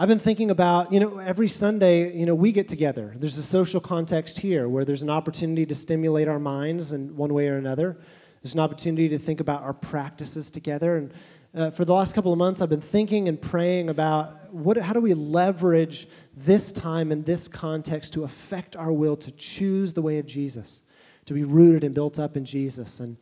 I've 0.00 0.06
been 0.06 0.20
thinking 0.20 0.52
about, 0.52 0.92
you 0.92 1.00
know, 1.00 1.18
every 1.18 1.48
Sunday, 1.48 2.16
you 2.16 2.24
know, 2.24 2.34
we 2.36 2.52
get 2.52 2.68
together. 2.68 3.14
There's 3.16 3.36
a 3.36 3.42
social 3.42 3.80
context 3.80 4.38
here 4.38 4.68
where 4.68 4.84
there's 4.84 5.02
an 5.02 5.10
opportunity 5.10 5.66
to 5.66 5.74
stimulate 5.74 6.28
our 6.28 6.38
minds 6.38 6.92
in 6.92 7.16
one 7.16 7.34
way 7.34 7.48
or 7.48 7.56
another. 7.56 7.98
There's 8.40 8.54
an 8.54 8.60
opportunity 8.60 9.08
to 9.08 9.18
think 9.18 9.40
about 9.40 9.64
our 9.64 9.72
practices 9.72 10.52
together. 10.52 10.98
And 10.98 11.12
uh, 11.52 11.70
for 11.72 11.84
the 11.84 11.94
last 11.94 12.14
couple 12.14 12.32
of 12.32 12.38
months, 12.38 12.60
I've 12.60 12.68
been 12.68 12.80
thinking 12.80 13.26
and 13.26 13.42
praying 13.42 13.88
about 13.88 14.54
what, 14.54 14.76
how 14.76 14.92
do 14.92 15.00
we 15.00 15.14
leverage 15.14 16.06
this 16.36 16.70
time 16.70 17.10
and 17.10 17.26
this 17.26 17.48
context 17.48 18.12
to 18.12 18.22
affect 18.22 18.76
our 18.76 18.92
will 18.92 19.16
to 19.16 19.32
choose 19.32 19.92
the 19.94 20.02
way 20.02 20.20
of 20.20 20.26
Jesus, 20.26 20.82
to 21.26 21.34
be 21.34 21.42
rooted 21.42 21.82
and 21.82 21.92
built 21.92 22.20
up 22.20 22.36
in 22.36 22.44
Jesus. 22.44 23.00
And, 23.00 23.16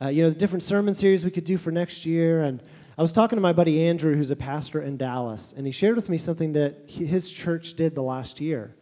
uh, 0.00 0.08
you 0.08 0.22
know, 0.22 0.30
the 0.30 0.36
different 0.36 0.62
sermon 0.62 0.94
series 0.94 1.22
we 1.22 1.30
could 1.30 1.44
do 1.44 1.58
for 1.58 1.70
next 1.70 2.06
year. 2.06 2.44
And 2.44 2.62
I 2.96 3.02
was 3.02 3.12
talking 3.12 3.36
to 3.36 3.42
my 3.42 3.52
buddy 3.52 3.88
Andrew, 3.88 4.14
who's 4.14 4.30
a 4.30 4.36
pastor 4.36 4.80
in 4.80 4.96
Dallas, 4.96 5.52
and 5.56 5.66
he 5.66 5.72
shared 5.72 5.96
with 5.96 6.08
me 6.08 6.16
something 6.16 6.52
that 6.52 6.84
his 6.86 7.30
church 7.30 7.74
did 7.74 7.94
the 7.94 8.02
last 8.02 8.40
year. 8.40 8.76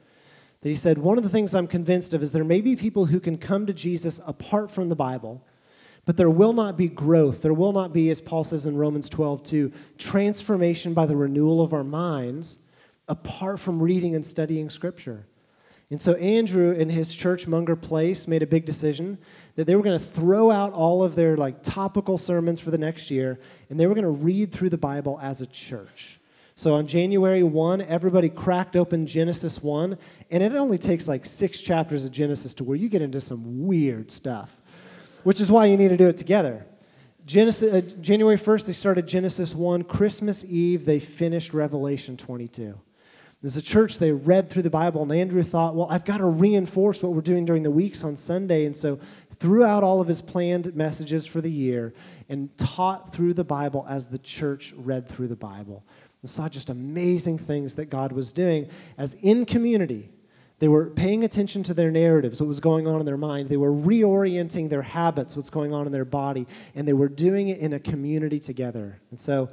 That 0.61 0.69
he 0.69 0.77
said, 0.77 0.98
One 0.98 1.16
of 1.16 1.25
the 1.25 1.30
things 1.30 1.55
I'm 1.55 1.66
convinced 1.66 2.12
of 2.12 2.23
is 2.23 2.30
there 2.30 2.45
may 2.45 2.61
be 2.61 2.77
people 2.77 3.07
who 3.07 3.21
can 3.21 3.38
come 3.38 3.66
to 3.66 3.73
Jesus 3.73 4.21
apart 4.27 4.71
from 4.71 4.91
the 4.91 4.97
Bible, 4.97 5.43
but 6.05 6.19
there 6.19 6.29
will 6.29 6.52
not 6.52 6.77
be 6.77 6.88
growth. 6.88 7.41
There 7.41 7.55
will 7.55 7.73
not 7.73 7.95
be, 7.95 8.11
as 8.11 8.21
Paul 8.21 8.45
says 8.45 8.66
in 8.66 8.77
Romans 8.77 9.09
12, 9.09 9.43
2, 9.45 9.73
transformation 9.97 10.93
by 10.93 11.07
the 11.07 11.16
renewal 11.16 11.63
of 11.63 11.73
our 11.73 11.85
minds 11.85 12.59
apart 13.09 13.60
from 13.60 13.83
reading 13.83 14.15
and 14.15 14.27
studying 14.27 14.69
Scripture. 14.69 15.27
And 15.92 16.01
so 16.01 16.14
Andrew 16.14 16.74
and 16.74 16.91
his 16.91 17.14
church, 17.14 17.46
Munger 17.46 17.77
Place, 17.77 18.27
made 18.27 18.42
a 18.42 18.46
big 18.46 18.64
decision 18.64 19.19
that 19.56 19.66
they 19.66 19.77
were 19.77 19.82
going 19.82 19.98
to 19.98 20.05
throw 20.05 20.51
out 20.51 20.73
all 20.73 21.02
of 21.05 21.15
their 21.15 21.37
like 21.37 21.62
topical 21.62 22.16
sermons 22.16 22.60
for 22.60 22.70
the 22.70 22.78
next 22.78 23.10
year, 23.10 23.38
and 23.68 23.78
they 23.78 23.87
were 23.87 23.92
going 23.92 24.05
to 24.05 24.10
read 24.10 24.51
through 24.51 24.70
the 24.70 24.78
Bible 24.78 25.20
as 25.23 25.42
a 25.42 25.46
church. 25.46 26.18
So 26.56 26.73
on 26.73 26.87
January 26.87 27.42
1, 27.42 27.82
everybody 27.82 28.30
cracked 28.30 28.74
open 28.74 29.06
Genesis 29.06 29.62
1, 29.62 29.98
and 30.30 30.42
it 30.42 30.55
only 30.55 30.78
takes 30.78 31.09
like 31.09 31.26
six 31.26 31.60
chapters 31.60 32.06
of 32.06 32.10
Genesis 32.10 32.54
to 32.54 32.65
where 32.65 32.77
you 32.77 32.88
get 32.88 33.02
into 33.02 33.21
some 33.21 33.66
weird 33.66 34.10
stuff, 34.10 34.62
which 35.24 35.43
is 35.43 35.52
why 35.52 35.66
you 35.66 35.77
need 35.77 35.88
to 35.88 35.99
do 35.99 36.09
it 36.09 36.16
together. 36.16 36.65
Genesis, 37.27 37.71
uh, 37.71 37.82
January 38.01 38.38
1st, 38.38 38.65
they 38.65 38.73
started 38.73 39.06
Genesis 39.06 39.54
1. 39.54 39.84
Christmas 39.84 40.43
Eve, 40.46 40.87
they 40.87 40.99
finished 40.99 41.52
Revelation 41.52 42.16
22. 42.16 42.80
As 43.45 43.57
a 43.57 43.62
church, 43.62 43.98
they 43.98 44.12
read 44.12 44.48
through 44.48 44.62
the 44.62 44.71
Bible, 44.71 45.02
and 45.02 45.10
Andrew 45.10 45.43
thought, 45.43 45.74
well, 45.74 45.88
I've 45.90 46.04
got 46.04 46.18
to 46.18 46.26
reinforce 46.26 47.02
what 47.02 47.12
we're 47.12 47.23
doing 47.23 47.45
during 47.45 47.65
the 47.65 47.73
weeks 47.73 48.04
on 48.04 48.16
Sunday. 48.16 48.66
And 48.66 48.76
so, 48.76 49.01
threw 49.43 49.65
out 49.65 49.82
all 49.82 50.01
of 50.01 50.07
his 50.07 50.23
planned 50.23 50.76
messages 50.76 51.26
for 51.26 51.40
the 51.40 51.51
year 51.51 51.93
and 52.29 52.57
taught 52.57 53.12
through 53.12 53.34
the 53.34 53.43
Bible 53.43 53.84
as 53.88 54.07
the 54.07 54.18
church 54.18 54.73
read 54.76 55.09
through 55.09 55.26
the 55.26 55.37
Bible. 55.37 55.82
And 56.23 56.30
saw 56.30 56.49
just 56.49 56.71
amazing 56.71 57.38
things 57.38 57.74
that 57.74 57.87
God 57.87 58.12
was 58.12 58.32
doing 58.32 58.68
as 58.96 59.15
in 59.15 59.45
community. 59.45 60.10
They 60.60 60.68
were 60.68 60.90
paying 60.90 61.24
attention 61.24 61.65
to 61.65 61.74
their 61.74 61.90
narratives, 61.90 62.40
what 62.40 62.46
was 62.46 62.60
going 62.60 62.87
on 62.87 63.01
in 63.01 63.06
their 63.06 63.16
mind. 63.16 63.49
They 63.49 63.56
were 63.56 63.73
reorienting 63.73 64.69
their 64.69 64.82
habits, 64.82 65.34
what's 65.34 65.50
going 65.50 65.75
on 65.75 65.87
in 65.87 65.93
their 65.93 66.04
body, 66.04 66.47
and 66.77 66.87
they 66.87 66.93
were 66.93 67.09
doing 67.09 67.49
it 67.49 67.59
in 67.59 67.72
a 67.72 67.81
community 67.81 68.38
together. 68.38 69.00
And 69.10 69.19
so, 69.19 69.49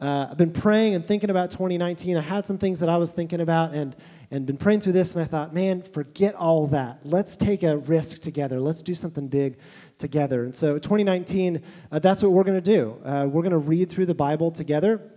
uh, 0.00 0.28
I've 0.30 0.36
been 0.36 0.52
praying 0.52 0.94
and 0.94 1.04
thinking 1.04 1.28
about 1.28 1.50
2019. 1.50 2.16
I 2.16 2.20
had 2.20 2.46
some 2.46 2.56
things 2.56 2.78
that 2.80 2.88
I 2.88 2.96
was 2.96 3.10
thinking 3.10 3.40
about 3.40 3.74
and, 3.74 3.96
and 4.30 4.46
been 4.46 4.56
praying 4.56 4.80
through 4.80 4.92
this, 4.92 5.14
and 5.16 5.24
I 5.24 5.26
thought, 5.26 5.52
man, 5.52 5.82
forget 5.82 6.36
all 6.36 6.68
that. 6.68 7.00
Let's 7.02 7.36
take 7.36 7.64
a 7.64 7.78
risk 7.78 8.22
together. 8.22 8.60
Let's 8.60 8.80
do 8.80 8.94
something 8.94 9.26
big 9.26 9.58
together. 9.98 10.44
And 10.44 10.54
so, 10.54 10.78
2019, 10.78 11.62
uh, 11.90 11.98
that's 11.98 12.22
what 12.22 12.30
we're 12.30 12.44
going 12.44 12.62
to 12.62 12.76
do. 12.76 12.96
Uh, 13.04 13.26
we're 13.28 13.42
going 13.42 13.50
to 13.50 13.58
read 13.58 13.90
through 13.90 14.06
the 14.06 14.14
Bible 14.14 14.52
together. 14.52 15.10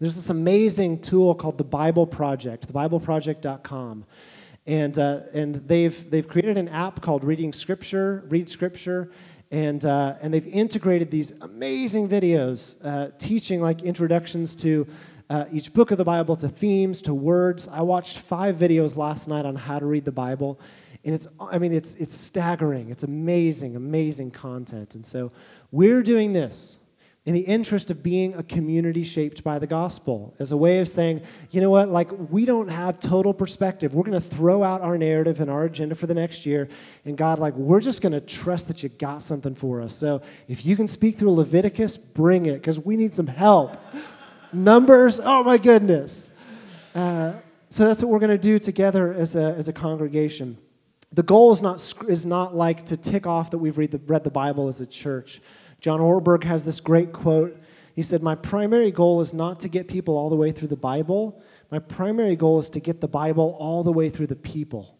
There's 0.00 0.16
this 0.16 0.30
amazing 0.30 1.02
tool 1.02 1.36
called 1.36 1.56
the 1.56 1.64
Bible 1.64 2.06
Project, 2.06 2.72
thebibleproject.com. 2.72 4.04
And, 4.66 4.98
uh, 4.98 5.20
and 5.32 5.56
they've, 5.68 6.10
they've 6.10 6.26
created 6.26 6.56
an 6.56 6.68
app 6.68 7.02
called 7.02 7.22
Reading 7.22 7.52
Scripture, 7.52 8.24
Read 8.28 8.48
Scripture, 8.48 9.12
and, 9.54 9.84
uh, 9.84 10.16
and 10.20 10.34
they've 10.34 10.48
integrated 10.48 11.12
these 11.12 11.30
amazing 11.42 12.08
videos 12.08 12.74
uh, 12.84 13.12
teaching 13.18 13.60
like 13.60 13.82
introductions 13.82 14.56
to 14.56 14.84
uh, 15.30 15.44
each 15.52 15.72
book 15.72 15.92
of 15.92 15.98
the 15.98 16.04
Bible, 16.04 16.34
to 16.34 16.48
themes, 16.48 17.00
to 17.02 17.14
words. 17.14 17.68
I 17.68 17.80
watched 17.80 18.18
five 18.18 18.56
videos 18.56 18.96
last 18.96 19.28
night 19.28 19.46
on 19.46 19.54
how 19.54 19.78
to 19.78 19.86
read 19.86 20.04
the 20.04 20.10
Bible, 20.10 20.58
and 21.04 21.14
it's, 21.14 21.28
I 21.40 21.58
mean, 21.58 21.72
it's, 21.72 21.94
it's 21.94 22.12
staggering. 22.12 22.90
It's 22.90 23.04
amazing, 23.04 23.76
amazing 23.76 24.32
content. 24.32 24.96
And 24.96 25.06
so 25.06 25.30
we're 25.70 26.02
doing 26.02 26.32
this 26.32 26.78
in 27.26 27.32
the 27.32 27.40
interest 27.40 27.90
of 27.90 28.02
being 28.02 28.34
a 28.34 28.42
community 28.42 29.02
shaped 29.02 29.42
by 29.42 29.58
the 29.58 29.66
gospel, 29.66 30.34
as 30.38 30.52
a 30.52 30.56
way 30.56 30.80
of 30.80 30.88
saying, 30.88 31.22
you 31.50 31.60
know 31.62 31.70
what, 31.70 31.88
like 31.88 32.10
we 32.30 32.44
don't 32.44 32.68
have 32.68 33.00
total 33.00 33.32
perspective. 33.32 33.94
We're 33.94 34.04
going 34.04 34.20
to 34.20 34.28
throw 34.28 34.62
out 34.62 34.82
our 34.82 34.98
narrative 34.98 35.40
and 35.40 35.50
our 35.50 35.64
agenda 35.64 35.94
for 35.94 36.06
the 36.06 36.12
next 36.12 36.44
year. 36.44 36.68
And 37.06 37.16
God, 37.16 37.38
like, 37.38 37.54
we're 37.54 37.80
just 37.80 38.02
going 38.02 38.12
to 38.12 38.20
trust 38.20 38.68
that 38.68 38.82
you 38.82 38.90
got 38.90 39.22
something 39.22 39.54
for 39.54 39.80
us. 39.80 39.94
So 39.94 40.20
if 40.48 40.66
you 40.66 40.76
can 40.76 40.86
speak 40.86 41.16
through 41.16 41.32
Leviticus, 41.32 41.96
bring 41.96 42.44
it, 42.44 42.54
because 42.54 42.78
we 42.78 42.94
need 42.94 43.14
some 43.14 43.26
help. 43.26 43.78
Numbers, 44.52 45.18
oh 45.24 45.42
my 45.42 45.56
goodness. 45.56 46.28
Uh, 46.94 47.32
so 47.70 47.86
that's 47.86 48.02
what 48.02 48.12
we're 48.12 48.20
going 48.20 48.30
to 48.30 48.38
do 48.38 48.58
together 48.58 49.14
as 49.14 49.34
a, 49.34 49.54
as 49.56 49.68
a 49.68 49.72
congregation. 49.72 50.58
The 51.14 51.22
goal 51.22 51.52
is 51.52 51.62
not, 51.62 51.82
is 52.06 52.26
not 52.26 52.54
like 52.54 52.84
to 52.86 52.98
tick 52.98 53.26
off 53.26 53.50
that 53.52 53.58
we've 53.58 53.78
read 53.78 53.92
the, 53.92 53.98
read 54.06 54.24
the 54.24 54.30
Bible 54.30 54.68
as 54.68 54.82
a 54.82 54.86
church. 54.86 55.40
John 55.84 56.00
Ortberg 56.00 56.44
has 56.44 56.64
this 56.64 56.80
great 56.80 57.12
quote. 57.12 57.60
He 57.94 58.00
said, 58.00 58.22
My 58.22 58.36
primary 58.36 58.90
goal 58.90 59.20
is 59.20 59.34
not 59.34 59.60
to 59.60 59.68
get 59.68 59.86
people 59.86 60.16
all 60.16 60.30
the 60.30 60.34
way 60.34 60.50
through 60.50 60.68
the 60.68 60.76
Bible. 60.76 61.42
My 61.70 61.78
primary 61.78 62.36
goal 62.36 62.58
is 62.58 62.70
to 62.70 62.80
get 62.80 63.02
the 63.02 63.06
Bible 63.06 63.54
all 63.60 63.84
the 63.84 63.92
way 63.92 64.08
through 64.08 64.28
the 64.28 64.34
people. 64.34 64.96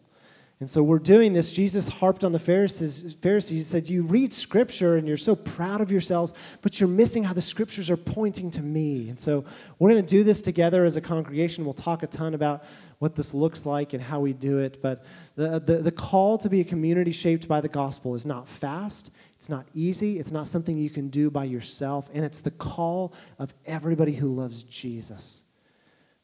And 0.59 0.69
so 0.69 0.83
we're 0.83 0.99
doing 0.99 1.33
this. 1.33 1.51
Jesus 1.51 1.87
harped 1.87 2.23
on 2.23 2.33
the 2.33 2.39
Pharisees. 2.39 3.17
Pharisees. 3.19 3.57
He 3.57 3.63
said, 3.63 3.89
You 3.89 4.03
read 4.03 4.31
Scripture 4.31 4.97
and 4.97 5.07
you're 5.07 5.17
so 5.17 5.35
proud 5.35 5.81
of 5.81 5.91
yourselves, 5.91 6.35
but 6.61 6.79
you're 6.79 6.87
missing 6.87 7.23
how 7.23 7.33
the 7.33 7.41
Scriptures 7.41 7.89
are 7.89 7.97
pointing 7.97 8.51
to 8.51 8.61
me. 8.61 9.09
And 9.09 9.19
so 9.19 9.43
we're 9.79 9.89
going 9.89 10.05
to 10.05 10.07
do 10.07 10.23
this 10.23 10.43
together 10.43 10.85
as 10.85 10.97
a 10.97 11.01
congregation. 11.01 11.65
We'll 11.65 11.73
talk 11.73 12.03
a 12.03 12.07
ton 12.07 12.35
about 12.35 12.63
what 12.99 13.15
this 13.15 13.33
looks 13.33 13.65
like 13.65 13.93
and 13.93 14.03
how 14.03 14.19
we 14.19 14.33
do 14.33 14.59
it. 14.59 14.81
But 14.83 15.03
the, 15.35 15.59
the, 15.59 15.77
the 15.77 15.91
call 15.91 16.37
to 16.37 16.47
be 16.47 16.61
a 16.61 16.63
community 16.63 17.11
shaped 17.11 17.47
by 17.47 17.59
the 17.59 17.69
gospel 17.69 18.13
is 18.15 18.25
not 18.25 18.47
fast, 18.47 19.11
it's 19.35 19.49
not 19.49 19.67
easy. 19.73 20.17
It's 20.19 20.31
not 20.31 20.47
something 20.47 20.77
you 20.77 20.89
can 20.89 21.09
do 21.09 21.29
by 21.29 21.43
yourself. 21.43 22.09
And 22.13 22.23
it's 22.23 22.39
the 22.39 22.51
call 22.51 23.13
of 23.37 23.53
everybody 23.65 24.13
who 24.13 24.33
loves 24.33 24.63
Jesus 24.63 25.43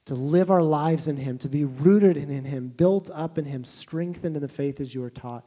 to 0.06 0.16
live 0.16 0.50
our 0.50 0.64
lives 0.64 1.08
in 1.08 1.18
Him, 1.18 1.38
to 1.40 1.50
be 1.50 1.64
rooted 1.64 2.18
in 2.18 2.46
Him, 2.46 2.70
built 2.70 3.10
up 3.14 3.38
in 3.38 3.46
Him, 3.46 3.64
strengthened 3.64 4.36
in 4.36 4.42
the 4.42 4.48
faith 4.48 4.80
as 4.80 4.96
you 4.96 5.04
are 5.04 5.10
taught. 5.10 5.46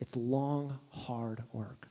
It's 0.00 0.14
long, 0.14 0.78
hard 0.90 1.42
work. 1.52 1.88